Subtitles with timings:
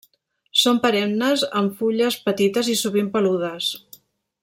[0.61, 3.73] Són perennes, amb fulles petites i sovint peludes.